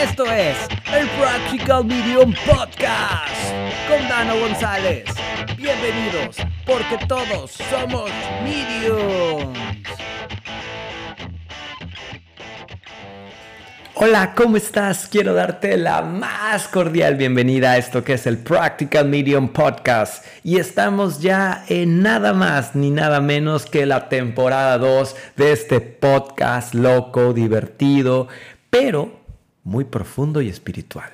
[0.00, 0.56] Esto es
[0.94, 3.34] el Practical Medium Podcast
[3.88, 5.06] con Dano González.
[5.56, 8.08] Bienvenidos, porque todos somos
[8.44, 9.58] mediums.
[13.96, 15.08] Hola, ¿cómo estás?
[15.08, 20.24] Quiero darte la más cordial bienvenida a esto que es el Practical Medium Podcast.
[20.44, 25.80] Y estamos ya en nada más ni nada menos que la temporada 2 de este
[25.80, 28.28] podcast loco, divertido,
[28.70, 29.18] pero
[29.64, 31.10] muy profundo y espiritual.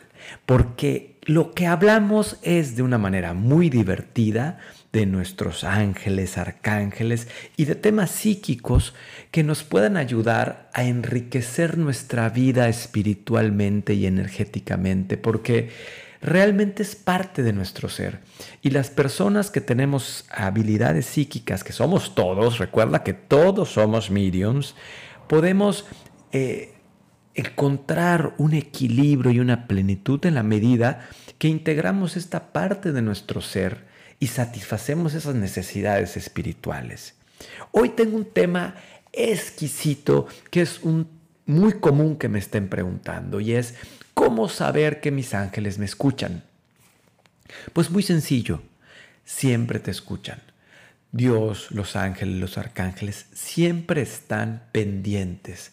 [0.47, 4.59] Porque lo que hablamos es de una manera muy divertida
[4.93, 8.95] de nuestros ángeles, arcángeles y de temas psíquicos
[9.33, 15.71] que nos puedan ayudar a enriquecer nuestra vida espiritualmente y energéticamente, porque
[16.23, 18.21] realmente es parte de nuestro ser.
[18.63, 24.77] Y las personas que tenemos habilidades psíquicas, que somos todos, recuerda que todos somos mediums,
[25.29, 25.87] podemos
[26.33, 26.74] eh,
[27.35, 33.41] encontrar un equilibrio y una plenitud en la medida que integramos esta parte de nuestro
[33.41, 33.85] ser
[34.21, 37.15] y satisfacemos esas necesidades espirituales.
[37.73, 38.77] Hoy tengo un tema
[39.13, 41.09] exquisito que es un,
[41.47, 43.75] muy común que me estén preguntando y es
[44.15, 46.45] ¿cómo saber que mis ángeles me escuchan?
[47.73, 48.63] Pues muy sencillo,
[49.25, 50.41] siempre te escuchan.
[51.13, 55.73] Dios, los ángeles, los arcángeles siempre están pendientes.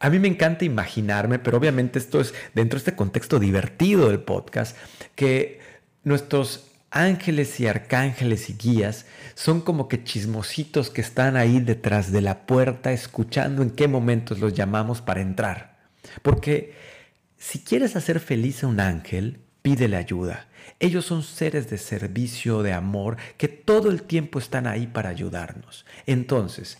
[0.00, 4.20] A mí me encanta imaginarme, pero obviamente esto es dentro de este contexto divertido del
[4.20, 4.76] podcast,
[5.16, 5.60] que
[6.04, 12.20] nuestros ángeles y arcángeles y guías son como que chismositos que están ahí detrás de
[12.20, 15.78] la puerta escuchando en qué momentos los llamamos para entrar.
[16.22, 16.74] Porque
[17.36, 20.48] si quieres hacer feliz a un ángel, pídele ayuda.
[20.80, 25.84] Ellos son seres de servicio, de amor, que todo el tiempo están ahí para ayudarnos.
[26.06, 26.78] Entonces,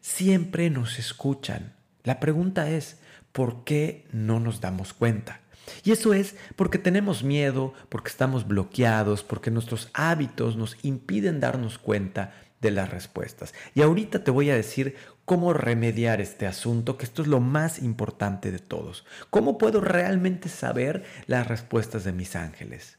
[0.00, 1.72] siempre nos escuchan.
[2.04, 2.98] La pregunta es,
[3.32, 5.40] ¿por qué no nos damos cuenta?
[5.84, 11.78] Y eso es porque tenemos miedo, porque estamos bloqueados, porque nuestros hábitos nos impiden darnos
[11.78, 13.54] cuenta de las respuestas.
[13.74, 17.78] Y ahorita te voy a decir cómo remediar este asunto, que esto es lo más
[17.78, 19.04] importante de todos.
[19.30, 22.98] ¿Cómo puedo realmente saber las respuestas de mis ángeles?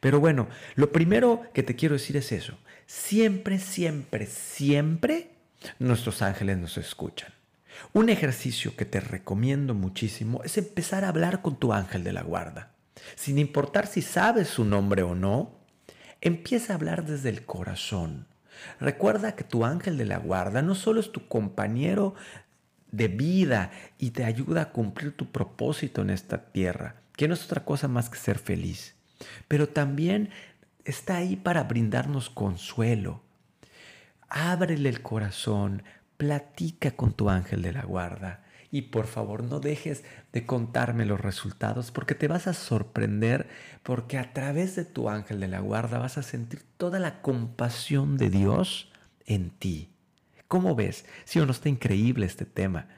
[0.00, 2.58] Pero bueno, lo primero que te quiero decir es eso.
[2.86, 5.30] Siempre, siempre, siempre
[5.78, 7.33] nuestros ángeles nos escuchan.
[7.92, 12.22] Un ejercicio que te recomiendo muchísimo es empezar a hablar con tu ángel de la
[12.22, 12.70] guarda.
[13.16, 15.58] Sin importar si sabes su nombre o no,
[16.20, 18.26] empieza a hablar desde el corazón.
[18.80, 22.14] Recuerda que tu ángel de la guarda no solo es tu compañero
[22.92, 27.44] de vida y te ayuda a cumplir tu propósito en esta tierra, que no es
[27.44, 28.94] otra cosa más que ser feliz,
[29.48, 30.30] pero también
[30.84, 33.22] está ahí para brindarnos consuelo.
[34.28, 35.82] Ábrele el corazón,
[36.16, 40.02] platica con tu ángel de la guarda y por favor no dejes
[40.32, 43.48] de contarme los resultados porque te vas a sorprender
[43.84, 48.16] porque a través de tu ángel de la guarda vas a sentir toda la compasión
[48.16, 48.90] de Dios
[49.26, 49.90] en ti.
[50.48, 51.04] ¿Cómo ves?
[51.24, 52.88] Si o no está increíble este tema.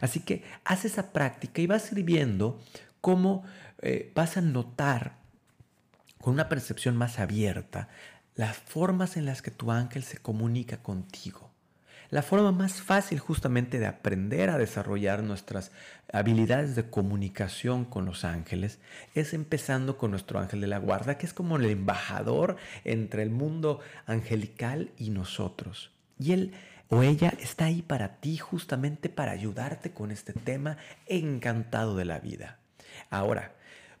[0.00, 2.58] Así que haz esa práctica y vas viendo
[3.00, 3.44] cómo
[3.82, 5.18] eh, vas a notar
[6.18, 7.88] con una percepción más abierta
[8.36, 11.45] las formas en las que tu ángel se comunica contigo.
[12.10, 15.72] La forma más fácil justamente de aprender a desarrollar nuestras
[16.12, 18.78] habilidades de comunicación con los ángeles
[19.14, 23.30] es empezando con nuestro ángel de la guarda, que es como el embajador entre el
[23.30, 25.90] mundo angelical y nosotros.
[26.18, 26.52] Y él
[26.88, 32.20] o ella está ahí para ti, justamente para ayudarte con este tema encantado de la
[32.20, 32.58] vida.
[33.10, 33.56] Ahora,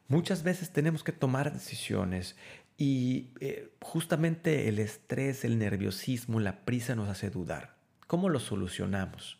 [0.06, 2.36] muchas veces tenemos que tomar decisiones
[2.78, 7.75] y eh, justamente el estrés, el nerviosismo, la prisa nos hace dudar.
[8.06, 9.38] ¿Cómo lo solucionamos?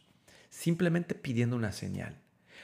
[0.51, 2.17] Simplemente pidiendo una señal.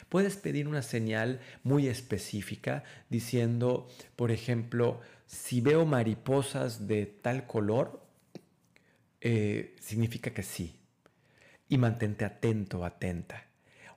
[0.08, 8.04] Puedes pedir una señal muy específica diciendo, por ejemplo, si veo mariposas de tal color,
[9.20, 10.80] eh, significa que sí.
[11.68, 13.46] Y mantente atento, atenta.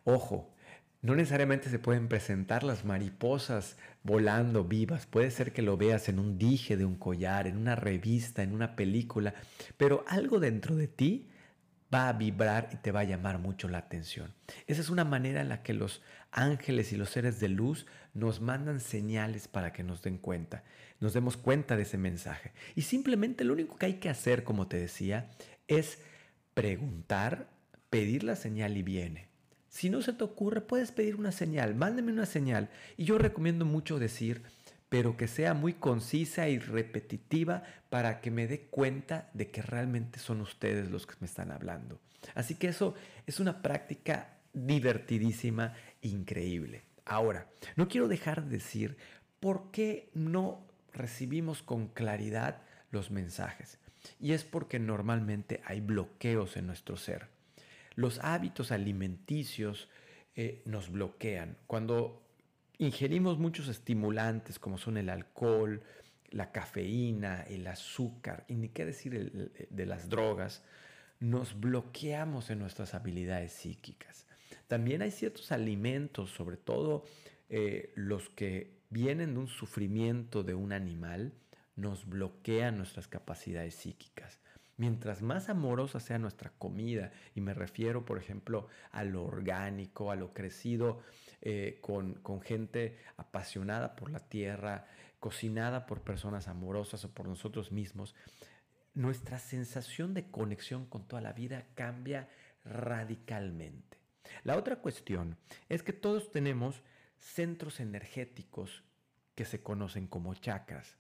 [0.04, 0.54] Ojo,
[1.02, 5.08] no necesariamente se pueden presentar las mariposas volando vivas.
[5.08, 8.54] Puede ser que lo veas en un dije de un collar, en una revista, en
[8.54, 9.34] una película,
[9.78, 11.30] pero algo dentro de ti
[11.96, 14.34] va a vibrar y te va a llamar mucho la atención.
[14.68, 16.02] Esa es una manera en la que los
[16.32, 20.64] ángeles y los seres de luz nos mandan señales para que nos den cuenta,
[21.00, 22.52] nos demos cuenta de ese mensaje.
[22.76, 25.32] Y simplemente lo único que hay que hacer, como te decía,
[25.70, 26.00] es
[26.54, 27.48] preguntar,
[27.90, 29.30] pedir la señal y viene.
[29.70, 32.70] Si no se te ocurre, puedes pedir una señal, mándeme una señal.
[32.98, 34.44] Y yo recomiendo mucho decir,
[34.90, 40.20] pero que sea muy concisa y repetitiva para que me dé cuenta de que realmente
[40.20, 42.00] son ustedes los que me están hablando.
[42.34, 42.96] Así que eso
[43.26, 46.84] es una práctica divertidísima, increíble.
[47.06, 48.98] Ahora, no quiero dejar de decir
[49.40, 52.62] por qué no recibimos con claridad
[52.92, 53.78] los mensajes.
[54.20, 57.28] Y es porque normalmente hay bloqueos en nuestro ser.
[57.96, 59.90] Los hábitos alimenticios
[60.36, 61.58] eh, nos bloquean.
[61.68, 62.25] Cuando
[62.78, 65.84] ingerimos muchos estimulantes como son el alcohol,
[66.30, 70.64] la cafeína, el azúcar y ni qué decir de las drogas,
[71.20, 74.28] nos bloqueamos en nuestras habilidades psíquicas.
[74.68, 77.06] También hay ciertos alimentos, sobre todo
[77.50, 81.34] eh, los que vienen de un sufrimiento de un animal,
[81.76, 84.40] nos bloquean nuestras capacidades psíquicas.
[84.78, 90.16] Mientras más amorosa sea nuestra comida, y me refiero, por ejemplo, a lo orgánico, a
[90.16, 91.02] lo crecido
[91.48, 94.88] eh, con, con gente apasionada por la tierra,
[95.20, 98.16] cocinada por personas amorosas o por nosotros mismos,
[98.96, 102.30] nuestra sensación de conexión con toda la vida cambia
[102.64, 104.00] radicalmente.
[104.44, 105.38] La otra cuestión
[105.70, 106.82] es que todos tenemos
[107.20, 108.84] centros energéticos
[109.36, 110.98] que se conocen como chakras.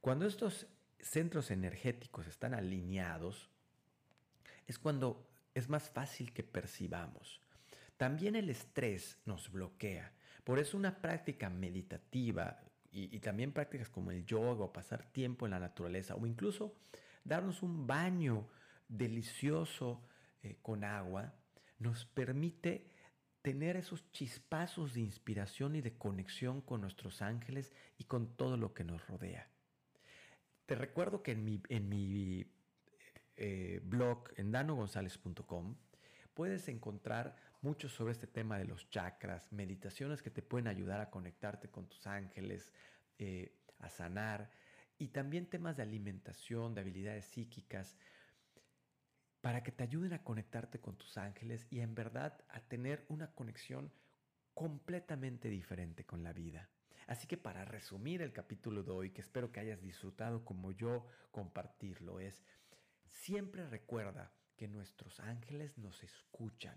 [0.00, 0.66] Cuando estos
[0.98, 3.50] centros energéticos están alineados,
[4.66, 7.40] es cuando es más fácil que percibamos.
[7.96, 10.12] También el estrés nos bloquea.
[10.44, 12.60] Por eso una práctica meditativa
[12.90, 16.74] y, también prácticas como el yoga o pasar tiempo en la naturaleza o incluso
[17.24, 18.48] darnos un baño
[18.88, 20.02] delicioso
[20.42, 21.34] eh, con agua
[21.78, 22.90] nos permite
[23.42, 28.72] tener esos chispazos de inspiración y de conexión con nuestros ángeles y con todo lo
[28.72, 29.48] que nos rodea.
[30.64, 32.46] Te recuerdo que en mi, en mi
[33.36, 35.76] eh, blog, en danogonzalez.com,
[36.34, 41.10] puedes encontrar mucho sobre este tema de los chakras, meditaciones que te pueden ayudar a
[41.10, 42.72] conectarte con tus ángeles,
[43.18, 44.50] eh, a sanar,
[44.98, 47.96] y también temas de alimentación, de habilidades psíquicas,
[49.40, 53.32] para que te ayuden a conectarte con tus ángeles y en verdad a tener una
[53.32, 53.92] conexión
[54.54, 56.68] completamente diferente con la vida.
[57.06, 61.06] Así que para resumir el capítulo de hoy, que espero que hayas disfrutado como yo
[61.30, 62.42] compartirlo, es,
[63.08, 66.76] siempre recuerda que nuestros ángeles nos escuchan.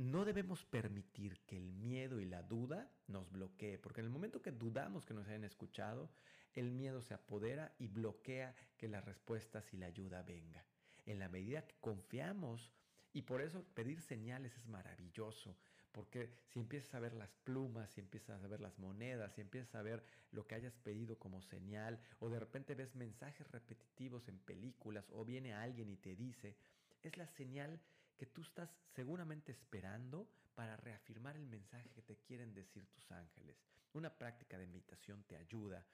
[0.00, 4.40] No debemos permitir que el miedo y la duda nos bloquee, porque en el momento
[4.40, 6.08] que dudamos que nos hayan escuchado,
[6.54, 10.64] el miedo se apodera y bloquea que las respuestas y la ayuda venga.
[11.04, 12.72] En la medida que confiamos,
[13.12, 15.54] y por eso pedir señales es maravilloso,
[15.92, 19.74] porque si empiezas a ver las plumas, si empiezas a ver las monedas, si empiezas
[19.74, 20.02] a ver
[20.32, 25.26] lo que hayas pedido como señal, o de repente ves mensajes repetitivos en películas, o
[25.26, 26.56] viene alguien y te dice,
[27.02, 27.78] es la señal
[28.20, 33.56] que tú estás seguramente esperando para reafirmar el mensaje que te quieren decir tus ángeles.
[33.94, 35.86] Una práctica de meditación te ayuda.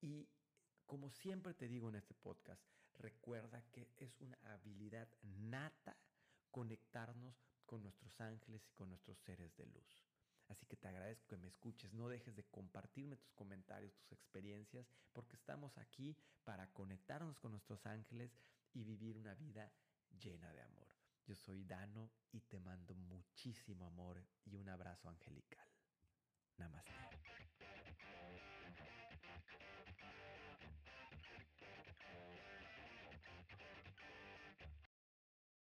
[0.00, 0.28] Y
[0.84, 2.60] como siempre te digo en este podcast,
[2.98, 5.96] recuerda que es una habilidad nata
[6.50, 7.36] conectarnos
[7.66, 10.08] con nuestros ángeles y con nuestros seres de luz.
[10.48, 14.88] Así que te agradezco que me escuches, no dejes de compartirme tus comentarios, tus experiencias,
[15.12, 18.32] porque estamos aquí para conectarnos con nuestros ángeles
[18.72, 19.70] y vivir una vida
[20.18, 20.93] llena de amor.
[21.26, 25.66] Yo soy Dano y te mando muchísimo amor y un abrazo angelical.
[26.58, 26.92] Namaste.